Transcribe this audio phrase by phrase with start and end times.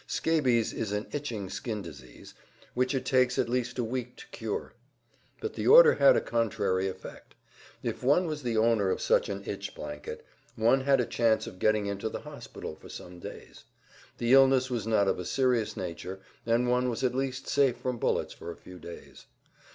[0.07, 2.33] Scabies is an itching skin disease,
[2.73, 4.73] which it takes at least a week to cure.
[5.39, 7.35] But the order had a contrary effect.
[7.83, 10.25] If one was the owner of such an "itch blanket"
[10.55, 13.63] one had a chance of getting into the hospital for some days.
[14.17, 17.99] The illness was not of a serious nature, and one was at least safe from
[17.99, 19.27] bullets for a few days.